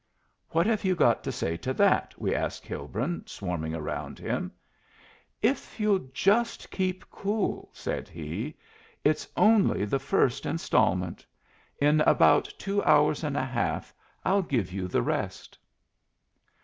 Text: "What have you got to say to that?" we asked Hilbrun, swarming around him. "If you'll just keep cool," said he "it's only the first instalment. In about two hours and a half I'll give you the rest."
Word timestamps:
"What 0.49 0.65
have 0.65 0.83
you 0.83 0.95
got 0.95 1.23
to 1.25 1.31
say 1.31 1.57
to 1.57 1.75
that?" 1.75 2.15
we 2.19 2.33
asked 2.33 2.65
Hilbrun, 2.65 3.27
swarming 3.27 3.75
around 3.75 4.17
him. 4.17 4.51
"If 5.43 5.79
you'll 5.79 6.07
just 6.11 6.71
keep 6.71 7.07
cool," 7.11 7.69
said 7.71 8.09
he 8.09 8.57
"it's 9.03 9.27
only 9.37 9.85
the 9.85 9.99
first 9.99 10.47
instalment. 10.47 11.23
In 11.77 12.01
about 12.01 12.51
two 12.57 12.83
hours 12.83 13.23
and 13.23 13.37
a 13.37 13.45
half 13.45 13.93
I'll 14.25 14.41
give 14.41 14.73
you 14.73 14.87
the 14.87 15.03
rest." 15.03 15.59